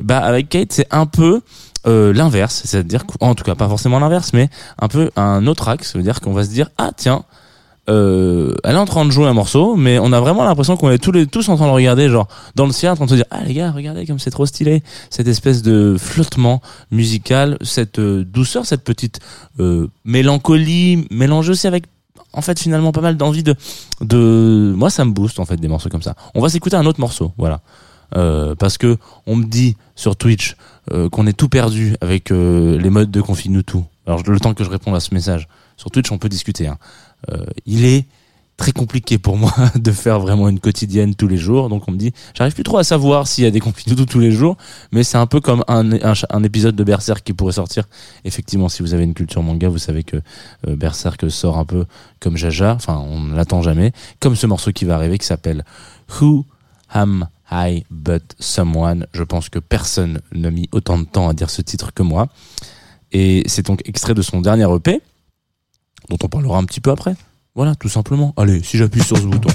Bah 0.01 0.19
avec 0.19 0.49
Kate 0.49 0.71
c'est 0.71 0.87
un 0.91 1.05
peu 1.05 1.41
euh, 1.87 2.11
l'inverse, 2.11 2.63
c'est-à-dire 2.65 3.05
qu'en 3.05 3.35
tout 3.35 3.43
cas 3.43 3.55
pas 3.55 3.69
forcément 3.69 3.99
l'inverse, 3.99 4.31
mais 4.33 4.49
un 4.79 4.87
peu 4.87 5.11
un 5.15 5.47
autre 5.47 5.69
axe. 5.69 5.93
Ça 5.93 5.97
veut 5.97 6.03
dire 6.03 6.19
qu'on 6.19 6.33
va 6.33 6.43
se 6.43 6.49
dire 6.49 6.69
ah 6.77 6.91
tiens 6.95 7.23
euh, 7.89 8.55
elle 8.63 8.75
est 8.75 8.79
en 8.79 8.85
train 8.85 9.05
de 9.05 9.11
jouer 9.11 9.25
un 9.25 9.33
morceau, 9.33 9.75
mais 9.75 9.97
on 9.99 10.11
a 10.13 10.19
vraiment 10.19 10.43
l'impression 10.43 10.77
qu'on 10.77 10.91
est 10.91 10.99
tous 10.99 11.49
en 11.49 11.55
train 11.55 11.65
de 11.65 11.71
regarder, 11.71 12.09
genre 12.09 12.27
dans 12.55 12.65
le 12.65 12.71
ciel, 12.71 12.91
en 12.91 12.95
train 12.95 13.05
de 13.05 13.09
se 13.09 13.15
dire 13.15 13.25
ah 13.31 13.43
les 13.43 13.53
gars, 13.53 13.71
regardez 13.71 14.05
comme 14.05 14.19
c'est 14.19 14.29
trop 14.29 14.45
stylé, 14.45 14.83
cette 15.09 15.27
espèce 15.27 15.61
de 15.63 15.95
flottement 15.97 16.61
musical, 16.91 17.57
cette 17.61 17.99
euh, 17.99 18.23
douceur, 18.23 18.65
cette 18.65 18.83
petite 18.83 19.19
euh, 19.59 19.87
mélancolie, 20.05 21.07
mélangée 21.09 21.51
aussi 21.51 21.67
avec 21.67 21.85
en 22.33 22.41
fait 22.41 22.59
finalement 22.59 22.91
pas 22.91 23.01
mal 23.01 23.17
d'envie 23.17 23.43
de 23.43 23.55
moi 24.75 24.91
ça 24.91 25.03
me 25.03 25.11
booste 25.11 25.39
en 25.39 25.45
fait 25.45 25.57
des 25.57 25.67
morceaux 25.67 25.89
comme 25.89 26.03
ça. 26.03 26.15
On 26.35 26.41
va 26.41 26.49
s'écouter 26.49 26.75
un 26.75 26.85
autre 26.85 26.99
morceau, 26.99 27.33
voilà. 27.37 27.61
Parce 28.11 28.77
que 28.77 28.97
on 29.27 29.35
me 29.35 29.45
dit 29.45 29.77
sur 29.95 30.15
Twitch 30.15 30.55
qu'on 31.11 31.27
est 31.27 31.33
tout 31.33 31.49
perdu 31.49 31.95
avec 32.01 32.29
les 32.29 32.89
modes 32.89 33.11
de 33.11 33.21
config 33.21 33.51
nous 33.51 33.63
tout. 33.63 33.85
Alors 34.05 34.21
le 34.25 34.39
temps 34.39 34.53
que 34.53 34.63
je 34.63 34.69
réponde 34.69 34.95
à 34.95 34.99
ce 34.99 35.13
message 35.13 35.47
sur 35.79 35.91
Twitch, 35.91 36.11
on 36.11 36.17
peut 36.17 36.27
discuter. 36.27 36.67
Hein. 36.67 36.77
Euh, 37.29 37.45
il 37.65 37.85
est 37.85 38.05
très 38.59 38.73
compliqué 38.73 39.17
pour 39.17 39.37
moi 39.37 39.53
de 39.75 39.91
faire 39.91 40.19
vraiment 40.19 40.49
une 40.49 40.59
quotidienne 40.59 41.15
tous 41.15 41.27
les 41.27 41.37
jours. 41.37 41.69
Donc 41.69 41.87
on 41.87 41.91
me 41.91 41.97
dit, 41.97 42.11
j'arrive 42.35 42.53
plus 42.53 42.63
trop 42.63 42.77
à 42.77 42.83
savoir 42.83 43.27
s'il 43.27 43.45
y 43.45 43.47
a 43.47 43.51
des 43.51 43.61
conflits 43.61 43.95
tout 43.95 44.05
tous 44.05 44.19
les 44.19 44.31
jours, 44.31 44.57
mais 44.91 45.03
c'est 45.03 45.17
un 45.17 45.25
peu 45.25 45.39
comme 45.39 45.63
un 45.67 46.43
épisode 46.43 46.75
de 46.75 46.83
Berserk 46.83 47.23
qui 47.23 47.33
pourrait 47.33 47.53
sortir. 47.53 47.85
Effectivement, 48.25 48.69
si 48.69 48.83
vous 48.83 48.93
avez 48.93 49.03
une 49.03 49.13
culture 49.13 49.41
manga, 49.41 49.69
vous 49.69 49.79
savez 49.79 50.03
que 50.03 50.17
euh, 50.67 50.75
Berserk 50.75 51.31
sort 51.31 51.57
un 51.57 51.65
peu 51.65 51.85
comme 52.19 52.37
Jaja, 52.37 52.75
enfin 52.75 52.97
on 52.97 53.21
ne 53.21 53.35
l'attend 53.35 53.61
jamais, 53.61 53.93
comme 54.19 54.35
ce 54.35 54.45
morceau 54.45 54.71
qui 54.71 54.85
va 54.85 54.95
arriver 54.95 55.17
qui 55.17 55.25
s'appelle 55.25 55.63
Who 56.19 56.45
Am 56.89 57.27
I 57.51 57.85
But 57.89 58.35
Someone? 58.39 59.07
Je 59.13 59.23
pense 59.23 59.47
que 59.49 59.59
personne 59.59 60.19
n'a 60.33 60.51
mis 60.51 60.67
autant 60.71 60.99
de 60.99 61.05
temps 61.05 61.29
à 61.29 61.33
dire 61.33 61.49
ce 61.49 61.61
titre 61.61 61.93
que 61.93 62.03
moi. 62.03 62.27
Et 63.11 63.43
c'est 63.47 63.65
donc 63.65 63.81
extrait 63.85 64.13
de 64.13 64.21
son 64.21 64.41
dernier 64.41 64.67
EP, 64.75 65.01
dont 66.09 66.17
on 66.23 66.27
parlera 66.27 66.57
un 66.57 66.63
petit 66.63 66.81
peu 66.81 66.91
après. 66.91 67.15
Voilà, 67.55 67.75
tout 67.75 67.89
simplement. 67.89 68.33
Allez, 68.37 68.61
si 68.63 68.77
j'appuie 68.77 69.03
sur 69.03 69.17
ce 69.17 69.23
bouton. 69.25 69.49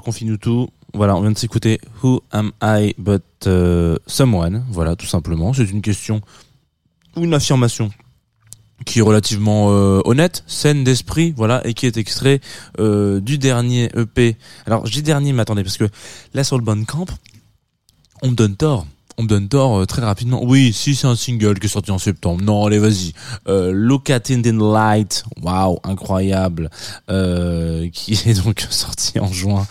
Sur 0.00 0.04
Confine 0.04 0.38
tout. 0.38 0.68
Voilà, 0.94 1.14
on 1.14 1.20
vient 1.20 1.30
de 1.30 1.38
s'écouter 1.38 1.78
Who 2.02 2.22
am 2.32 2.52
I 2.62 2.94
but 2.98 3.22
euh, 3.46 3.96
someone. 4.06 4.64
Voilà, 4.70 4.96
tout 4.96 5.06
simplement. 5.06 5.52
C'est 5.52 5.70
une 5.70 5.82
question 5.82 6.22
ou 7.16 7.24
une 7.24 7.34
affirmation 7.34 7.90
qui 8.86 9.00
est 9.00 9.02
relativement 9.02 9.70
euh, 9.70 10.00
honnête, 10.06 10.42
saine 10.46 10.84
d'esprit, 10.84 11.34
voilà, 11.36 11.60
et 11.66 11.74
qui 11.74 11.84
est 11.84 11.98
extrait 11.98 12.40
euh, 12.78 13.20
du 13.20 13.36
dernier 13.36 13.90
EP. 13.94 14.36
Alors, 14.64 14.86
je 14.86 14.92
dis 14.92 15.02
dernier, 15.02 15.34
mais 15.34 15.44
parce 15.44 15.76
que 15.76 15.88
là 16.32 16.44
sur 16.44 16.56
le 16.56 16.64
Bandcamp, 16.64 17.06
on 18.22 18.28
me 18.28 18.34
donne 18.34 18.56
tort. 18.56 18.86
On 19.20 19.24
donne 19.24 19.48
tort 19.48 19.80
euh, 19.80 19.84
très 19.84 20.00
rapidement. 20.00 20.42
Oui, 20.42 20.72
si 20.72 20.94
c'est 20.94 21.06
un 21.06 21.14
single 21.14 21.58
qui 21.58 21.66
est 21.66 21.68
sorti 21.68 21.90
en 21.90 21.98
septembre. 21.98 22.42
Non, 22.42 22.64
allez, 22.64 22.78
vas-y. 22.78 23.12
Euh, 23.48 23.70
Look 23.70 24.08
at 24.08 24.22
in 24.30 24.40
the 24.40 24.46
Light. 24.46 25.24
Waouh, 25.42 25.78
incroyable. 25.84 26.70
Euh, 27.10 27.88
qui 27.92 28.12
est 28.26 28.42
donc 28.42 28.66
sorti 28.70 29.18
en 29.18 29.30
juin, 29.30 29.66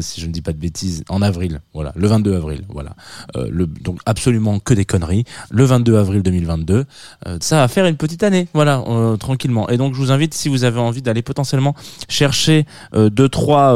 si 0.00 0.20
je 0.20 0.26
ne 0.26 0.32
dis 0.32 0.42
pas 0.42 0.52
de 0.52 0.58
bêtises, 0.58 1.02
en 1.08 1.22
avril. 1.22 1.60
Voilà, 1.72 1.92
le 1.96 2.06
22 2.06 2.36
avril. 2.36 2.64
Voilà. 2.68 2.94
Donc 3.80 3.98
absolument 4.06 4.60
que 4.60 4.74
des 4.74 4.84
conneries. 4.84 5.24
Le 5.50 5.64
22 5.64 5.96
avril 5.96 6.22
2022. 6.22 6.84
Euh, 7.26 7.38
ça 7.40 7.56
va 7.56 7.66
faire 7.68 7.86
une 7.86 7.96
petite 7.96 8.22
année. 8.22 8.46
Voilà, 8.54 8.82
tranquillement. 9.18 9.68
Et 9.70 9.76
donc 9.76 9.94
je 9.94 9.98
vous 9.98 10.12
invite, 10.12 10.34
si 10.34 10.48
vous 10.48 10.62
avez 10.64 10.78
envie 10.78 11.02
d'aller 11.02 11.22
potentiellement 11.22 11.74
chercher 12.08 12.64
deux 12.94 13.28
trois 13.28 13.74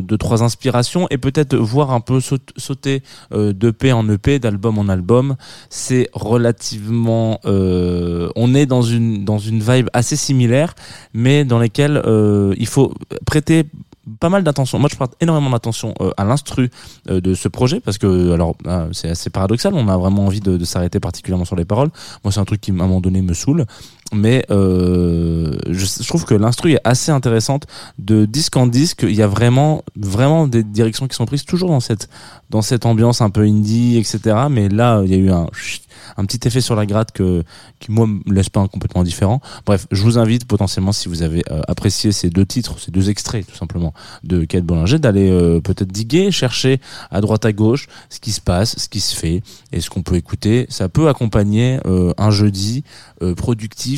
deux 0.00 0.18
trois 0.18 0.42
inspirations 0.42 1.06
et 1.10 1.18
peut-être 1.18 1.56
voir 1.56 1.90
un 1.90 2.00
peu 2.00 2.20
saut- 2.20 2.38
sauter 2.56 3.02
euh, 3.32 3.52
d'EP 3.52 3.92
en 3.92 4.08
EP, 4.08 4.38
d'album 4.46 4.78
en 4.78 4.88
album, 4.88 5.36
c'est 5.70 6.08
relativement 6.12 7.40
euh, 7.44 8.28
on 8.36 8.54
est 8.54 8.66
dans 8.66 8.82
une 8.82 9.24
dans 9.24 9.38
vibe 9.38 9.88
assez 9.92 10.16
similaire 10.16 10.74
mais 11.14 11.44
dans 11.44 11.58
lesquelles 11.58 12.00
euh, 12.04 12.54
il 12.56 12.66
faut 12.66 12.92
prêter 13.24 13.64
pas 14.20 14.28
mal 14.28 14.44
d'attention. 14.44 14.78
Moi, 14.78 14.88
je 14.90 14.96
prête 14.96 15.16
énormément 15.20 15.50
d'attention 15.50 15.94
euh, 16.00 16.10
à 16.16 16.24
l'instru 16.24 16.70
de 17.06 17.34
ce 17.34 17.48
projet 17.48 17.80
parce 17.80 17.98
que, 17.98 18.32
alors, 18.32 18.54
euh, 18.66 18.88
c'est 18.92 19.08
assez 19.08 19.30
paradoxal. 19.30 19.74
On 19.74 19.88
a 19.88 19.96
vraiment 19.96 20.26
envie 20.26 20.40
de 20.40 20.64
s'arrêter 20.64 21.00
particulièrement 21.00 21.44
sur 21.44 21.56
les 21.56 21.64
paroles. 21.64 21.90
Moi, 22.22 22.32
c'est 22.32 22.40
un 22.40 22.44
truc 22.44 22.60
qui, 22.60 22.70
à 22.70 22.74
un 22.74 22.76
moment 22.76 23.00
donné, 23.00 23.20
me 23.22 23.34
saoule. 23.34 23.66
Mais 24.12 24.44
euh, 24.50 25.56
je, 25.68 25.84
je 25.84 26.06
trouve 26.06 26.24
que 26.24 26.34
l'instru 26.34 26.72
est 26.72 26.80
assez 26.84 27.10
intéressante 27.10 27.66
de 27.98 28.24
disque 28.24 28.56
en 28.56 28.66
disque. 28.66 29.02
Il 29.02 29.14
y 29.14 29.22
a 29.22 29.26
vraiment, 29.26 29.82
vraiment 29.96 30.46
des 30.46 30.62
directions 30.62 31.08
qui 31.08 31.16
sont 31.16 31.26
prises 31.26 31.44
toujours 31.44 31.70
dans 31.70 31.80
cette, 31.80 32.08
dans 32.50 32.62
cette 32.62 32.86
ambiance 32.86 33.20
un 33.20 33.30
peu 33.30 33.42
indie, 33.42 33.96
etc. 33.98 34.46
Mais 34.50 34.68
là, 34.68 35.02
il 35.04 35.10
y 35.10 35.14
a 35.14 35.18
eu 35.18 35.30
un, 35.30 35.46
un 36.16 36.24
petit 36.24 36.46
effet 36.46 36.60
sur 36.60 36.76
la 36.76 36.86
gratte 36.86 37.12
que, 37.12 37.42
qui 37.80 37.90
moi 37.90 38.06
me 38.06 38.32
laisse 38.32 38.48
pas 38.48 38.66
complètement 38.68 39.02
différent. 39.02 39.40
Bref, 39.64 39.86
je 39.90 40.02
vous 40.02 40.18
invite 40.18 40.46
potentiellement 40.46 40.92
si 40.92 41.08
vous 41.08 41.22
avez 41.22 41.42
euh, 41.50 41.62
apprécié 41.68 42.12
ces 42.12 42.30
deux 42.30 42.46
titres, 42.46 42.78
ces 42.78 42.90
deux 42.90 43.10
extraits 43.10 43.46
tout 43.46 43.56
simplement 43.56 43.92
de 44.24 44.44
Kate 44.44 44.64
Bollinger, 44.64 44.98
d'aller 44.98 45.30
euh, 45.30 45.60
peut-être 45.60 45.90
diguer, 45.90 46.30
chercher 46.30 46.80
à 47.10 47.20
droite 47.20 47.44
à 47.44 47.52
gauche 47.52 47.88
ce 48.08 48.20
qui 48.20 48.32
se 48.32 48.40
passe, 48.40 48.78
ce 48.78 48.88
qui 48.88 49.00
se 49.00 49.16
fait 49.16 49.42
et 49.72 49.80
ce 49.80 49.90
qu'on 49.90 50.02
peut 50.02 50.16
écouter. 50.16 50.66
Ça 50.68 50.88
peut 50.88 51.08
accompagner 51.08 51.78
euh, 51.86 52.12
un 52.18 52.30
jeudi 52.30 52.84
euh, 53.22 53.34
productif 53.34 53.95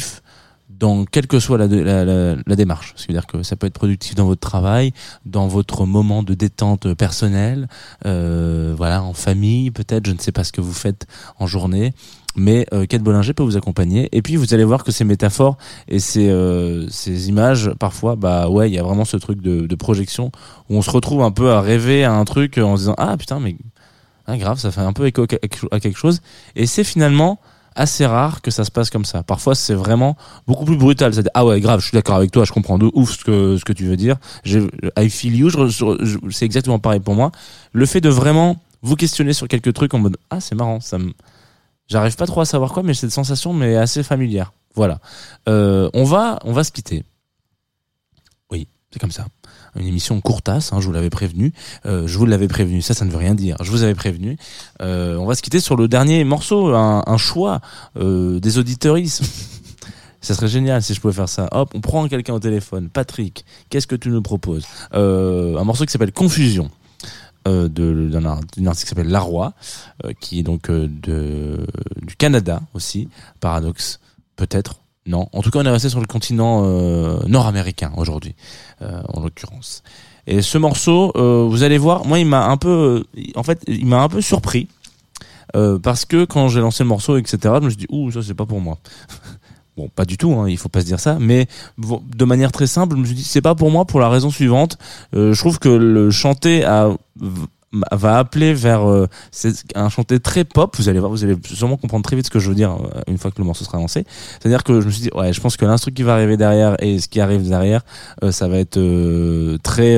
dans 0.78 1.04
quelle 1.04 1.26
que 1.26 1.40
soit 1.40 1.58
la, 1.58 1.66
la, 1.66 2.04
la, 2.04 2.36
la 2.46 2.56
démarche. 2.56 2.94
C'est-à-dire 2.96 3.26
que 3.26 3.42
ça 3.42 3.56
peut 3.56 3.66
être 3.66 3.74
productif 3.74 4.14
dans 4.14 4.26
votre 4.26 4.40
travail, 4.40 4.92
dans 5.26 5.48
votre 5.48 5.86
moment 5.86 6.22
de 6.22 6.34
détente 6.34 6.94
personnelle, 6.94 7.68
euh, 8.06 8.74
voilà, 8.76 9.02
en 9.02 9.12
famille 9.12 9.70
peut-être, 9.70 10.06
je 10.06 10.12
ne 10.12 10.18
sais 10.18 10.32
pas 10.32 10.44
ce 10.44 10.52
que 10.52 10.60
vous 10.60 10.72
faites 10.72 11.06
en 11.38 11.46
journée, 11.46 11.92
mais 12.36 12.66
euh, 12.72 12.86
Kate 12.86 13.02
Bollinger 13.02 13.32
peut 13.32 13.42
vous 13.42 13.56
accompagner. 13.56 14.08
Et 14.12 14.22
puis 14.22 14.36
vous 14.36 14.54
allez 14.54 14.64
voir 14.64 14.84
que 14.84 14.92
ces 14.92 15.04
métaphores 15.04 15.56
et 15.88 15.98
ces, 15.98 16.28
euh, 16.28 16.88
ces 16.88 17.28
images, 17.28 17.72
parfois, 17.78 18.16
bah 18.16 18.48
ouais, 18.48 18.70
il 18.70 18.74
y 18.74 18.78
a 18.78 18.82
vraiment 18.82 19.04
ce 19.04 19.16
truc 19.16 19.40
de, 19.40 19.66
de 19.66 19.74
projection 19.74 20.30
où 20.68 20.76
on 20.76 20.82
se 20.82 20.90
retrouve 20.90 21.22
un 21.22 21.32
peu 21.32 21.50
à 21.50 21.60
rêver 21.60 22.04
à 22.04 22.12
un 22.12 22.24
truc 22.24 22.58
en 22.58 22.76
se 22.76 22.82
disant 22.82 22.94
ah 22.98 23.16
putain 23.16 23.40
mais 23.40 23.56
ah, 24.26 24.36
grave, 24.36 24.58
ça 24.58 24.70
fait 24.70 24.82
un 24.82 24.92
peu 24.92 25.06
écho 25.06 25.26
à 25.70 25.80
quelque 25.80 25.96
chose. 25.96 26.20
Et 26.54 26.66
c'est 26.66 26.84
finalement 26.84 27.40
assez 27.78 28.04
rare 28.04 28.42
que 28.42 28.50
ça 28.50 28.64
se 28.64 28.70
passe 28.70 28.90
comme 28.90 29.04
ça. 29.04 29.22
Parfois, 29.22 29.54
c'est 29.54 29.74
vraiment 29.74 30.16
beaucoup 30.46 30.64
plus 30.64 30.76
brutal. 30.76 31.14
C'est 31.14 31.26
ah 31.32 31.46
ouais, 31.46 31.60
grave, 31.60 31.80
je 31.80 31.86
suis 31.86 31.94
d'accord 31.94 32.16
avec 32.16 32.30
toi, 32.30 32.44
je 32.44 32.52
comprends 32.52 32.78
de 32.78 32.90
ouf 32.92 33.18
ce 33.18 33.24
que 33.24 33.56
ce 33.56 33.64
que 33.64 33.72
tu 33.72 33.84
veux 33.84 33.96
dire. 33.96 34.16
I 34.44 35.08
feel 35.08 35.34
you, 35.36 35.50
c'est 36.30 36.44
exactement 36.44 36.78
pareil 36.78 37.00
pour 37.00 37.14
moi. 37.14 37.30
Le 37.72 37.86
fait 37.86 38.00
de 38.00 38.08
vraiment 38.08 38.56
vous 38.82 38.96
questionner 38.96 39.32
sur 39.32 39.48
quelques 39.48 39.72
trucs 39.72 39.94
en 39.94 39.98
mode 39.98 40.16
ah 40.30 40.40
c'est 40.40 40.54
marrant, 40.54 40.78
j'arrive 41.86 42.16
pas 42.16 42.26
trop 42.26 42.40
à 42.40 42.44
savoir 42.44 42.72
quoi, 42.72 42.82
mais 42.82 42.94
cette 42.94 43.12
sensation 43.12 43.52
mais 43.52 43.76
assez 43.76 44.02
familière. 44.02 44.52
Voilà. 44.74 45.00
Euh, 45.48 45.88
on 45.94 46.04
va 46.04 46.38
on 46.44 46.52
va 46.52 46.64
se 46.64 46.72
quitter. 46.72 47.04
Oui, 48.50 48.68
c'est 48.92 48.98
comme 48.98 49.12
ça. 49.12 49.26
Une 49.76 49.86
émission 49.86 50.20
courtasse, 50.20 50.72
hein, 50.72 50.80
je 50.80 50.86
vous 50.86 50.92
l'avais 50.92 51.10
prévenu. 51.10 51.52
Euh, 51.86 52.06
je 52.06 52.18
vous 52.18 52.26
l'avais 52.26 52.48
prévenu, 52.48 52.82
ça, 52.82 52.94
ça 52.94 53.04
ne 53.04 53.10
veut 53.10 53.18
rien 53.18 53.34
dire. 53.34 53.56
Je 53.62 53.70
vous 53.70 53.82
avais 53.82 53.94
prévenu. 53.94 54.36
Euh, 54.82 55.16
on 55.16 55.26
va 55.26 55.34
se 55.34 55.42
quitter 55.42 55.60
sur 55.60 55.76
le 55.76 55.88
dernier 55.88 56.24
morceau, 56.24 56.74
un, 56.74 57.16
choix 57.16 57.60
euh, 57.96 58.40
des 58.40 58.58
auditeuristes. 58.58 59.22
ça 60.20 60.34
serait 60.34 60.48
génial 60.48 60.82
si 60.82 60.94
je 60.94 61.00
pouvais 61.00 61.14
faire 61.14 61.28
ça. 61.28 61.48
Hop, 61.52 61.70
on 61.74 61.80
prend 61.80 62.06
quelqu'un 62.08 62.34
au 62.34 62.40
téléphone. 62.40 62.88
Patrick, 62.88 63.44
qu'est-ce 63.70 63.86
que 63.86 63.96
tu 63.96 64.08
nous 64.10 64.22
proposes? 64.22 64.66
Un 64.92 65.64
morceau 65.64 65.84
qui 65.84 65.92
s'appelle 65.92 66.12
Confusion. 66.12 66.70
D'un 67.44 68.24
artiste 68.24 68.84
qui 68.84 68.88
s'appelle 68.88 69.08
Laroi, 69.08 69.54
qui 70.20 70.40
est 70.40 70.42
donc 70.42 70.70
de, 70.70 71.66
du 72.02 72.14
Canada 72.16 72.60
aussi, 72.74 73.08
paradoxe, 73.40 74.00
peut-être, 74.36 74.80
non. 75.08 75.28
En 75.32 75.42
tout 75.42 75.50
cas, 75.50 75.58
on 75.60 75.64
est 75.64 75.70
resté 75.70 75.88
sur 75.88 76.00
le 76.00 76.06
continent 76.06 76.62
euh, 76.64 77.18
nord-américain 77.26 77.92
aujourd'hui, 77.96 78.36
euh, 78.82 79.02
en 79.08 79.20
l'occurrence. 79.22 79.82
Et 80.26 80.42
ce 80.42 80.58
morceau, 80.58 81.12
euh, 81.16 81.46
vous 81.48 81.62
allez 81.62 81.78
voir, 81.78 82.04
moi, 82.04 82.18
il 82.18 82.26
m'a 82.26 82.46
un 82.46 82.58
peu, 82.58 83.04
en 83.34 83.42
fait, 83.42 83.62
il 83.66 83.86
m'a 83.86 84.02
un 84.02 84.08
peu 84.08 84.20
surpris. 84.20 84.68
Parce 85.82 86.04
que 86.04 86.24
quand 86.24 86.48
j'ai 86.48 86.60
lancé 86.60 86.84
le 86.84 86.88
morceau, 86.88 87.16
etc., 87.16 87.38
je 87.42 87.64
me 87.64 87.70
suis 87.70 87.78
dit, 87.78 87.86
ouh, 87.88 88.12
ça 88.12 88.22
c'est 88.22 88.34
pas 88.34 88.46
pour 88.46 88.60
moi. 88.60 88.78
bon, 89.76 89.88
pas 89.88 90.04
du 90.04 90.16
tout, 90.16 90.32
hein, 90.34 90.48
il 90.48 90.56
faut 90.56 90.68
pas 90.68 90.82
se 90.82 90.86
dire 90.86 91.00
ça, 91.00 91.16
mais 91.18 91.48
de 91.78 92.24
manière 92.24 92.52
très 92.52 92.68
simple, 92.68 92.94
je 92.94 93.00
me 93.00 93.06
suis 93.06 93.14
dit, 93.16 93.24
c'est 93.24 93.40
pas 93.40 93.56
pour 93.56 93.70
moi 93.70 93.84
pour 93.84 93.98
la 93.98 94.08
raison 94.08 94.30
suivante. 94.30 94.78
Je 95.14 95.36
trouve 95.36 95.58
que 95.58 95.68
le 95.70 96.12
chanter 96.12 96.64
a, 96.64 96.90
va 97.72 98.18
appeler 98.18 98.54
vers 98.54 98.88
euh, 98.88 99.06
un 99.74 99.88
chanté 99.88 100.20
très 100.20 100.44
pop. 100.44 100.76
Vous 100.76 100.88
allez 100.88 100.98
voir, 100.98 101.10
vous 101.10 101.24
allez 101.24 101.36
sûrement 101.44 101.76
comprendre 101.76 102.04
très 102.04 102.16
vite 102.16 102.26
ce 102.26 102.30
que 102.30 102.38
je 102.38 102.48
veux 102.48 102.54
dire 102.54 102.72
euh, 102.72 103.00
une 103.06 103.18
fois 103.18 103.30
que 103.30 103.38
le 103.38 103.44
morceau 103.44 103.64
sera 103.64 103.78
lancé. 103.78 104.04
C'est-à-dire 104.40 104.64
que 104.64 104.80
je 104.80 104.86
me 104.86 104.90
suis 104.90 105.02
dit, 105.02 105.10
ouais, 105.14 105.32
je 105.32 105.40
pense 105.40 105.56
que 105.56 105.64
l'instru 105.64 105.92
qui 105.92 106.02
va 106.02 106.14
arriver 106.14 106.36
derrière 106.36 106.76
et 106.82 106.98
ce 106.98 107.08
qui 107.08 107.20
arrive 107.20 107.46
derrière, 107.48 107.82
euh, 108.22 108.32
ça 108.32 108.48
va 108.48 108.58
être 108.58 108.78
très 109.62 109.96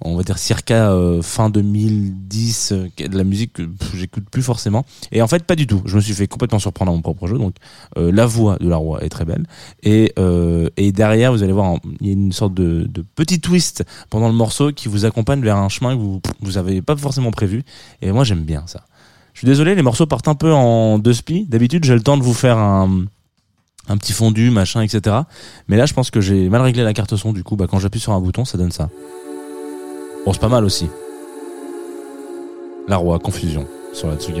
on 0.00 0.16
va 0.16 0.22
dire 0.22 0.38
circa 0.38 0.92
euh, 0.92 1.22
fin 1.22 1.50
2010 1.50 2.72
euh, 2.72 2.88
de 2.98 3.16
la 3.16 3.24
musique 3.24 3.54
que 3.54 3.62
j'écoute 3.94 4.24
plus 4.30 4.42
forcément. 4.42 4.84
Et 5.10 5.22
en 5.22 5.28
fait 5.28 5.44
pas 5.44 5.56
du 5.56 5.66
tout. 5.66 5.82
Je 5.84 5.96
me 5.96 6.00
suis 6.00 6.14
fait 6.14 6.26
complètement 6.26 6.58
surprendre 6.58 6.92
à 6.92 6.94
mon 6.94 7.02
propre 7.02 7.26
jeu. 7.26 7.38
Donc 7.38 7.54
euh, 7.96 8.12
la 8.12 8.26
voix 8.26 8.56
de 8.58 8.68
la 8.68 8.76
roi 8.76 9.02
est 9.02 9.08
très 9.08 9.24
belle. 9.24 9.44
Et 9.82 10.12
euh, 10.18 10.68
et 10.76 10.92
derrière 10.92 11.32
vous 11.32 11.42
allez 11.42 11.52
voir 11.52 11.76
il 12.00 12.06
y 12.06 12.10
a 12.10 12.12
une 12.12 12.32
sorte 12.32 12.54
de, 12.54 12.86
de 12.88 13.04
petit 13.14 13.40
twist 13.40 13.84
pendant 14.10 14.28
le 14.28 14.34
morceau 14.34 14.72
qui 14.72 14.88
vous 14.88 15.04
accompagne 15.04 15.40
vers 15.40 15.56
un 15.56 15.68
chemin 15.68 15.96
que 15.96 16.00
vous 16.00 16.20
vous 16.40 16.82
pas 16.82 16.96
forcément 16.96 17.30
prévu. 17.30 17.64
Et 18.02 18.12
moi 18.12 18.24
j'aime 18.24 18.42
bien 18.42 18.64
ça. 18.66 18.84
Je 19.34 19.40
suis 19.40 19.46
désolé 19.46 19.74
les 19.74 19.82
morceaux 19.82 20.06
partent 20.06 20.28
un 20.28 20.34
peu 20.34 20.52
en 20.52 20.98
deux 20.98 21.12
spi 21.12 21.44
d'habitude 21.46 21.84
j'ai 21.84 21.94
le 21.94 22.02
temps 22.02 22.16
de 22.16 22.22
vous 22.22 22.34
faire 22.34 22.58
un 22.58 23.04
un 23.90 23.96
petit 23.96 24.12
fondu 24.12 24.50
machin 24.50 24.82
etc 24.82 25.16
mais 25.68 25.76
là 25.76 25.86
je 25.86 25.94
pense 25.94 26.10
que 26.10 26.20
j'ai 26.20 26.48
mal 26.50 26.60
réglé 26.60 26.82
la 26.82 26.92
carte 26.92 27.16
son 27.16 27.32
du 27.32 27.42
coup 27.42 27.56
bah 27.56 27.66
quand 27.70 27.78
j'appuie 27.78 28.00
sur 28.00 28.12
un 28.12 28.20
bouton 28.20 28.44
ça 28.44 28.58
donne 28.58 28.72
ça 28.72 28.90
Bon, 30.24 30.32
c'est 30.32 30.40
pas 30.40 30.48
mal 30.48 30.64
aussi. 30.64 30.88
La 32.86 32.96
roi, 32.96 33.18
confusion 33.18 33.66
sur 33.92 34.08
la 34.08 34.16
Tsugi. 34.16 34.40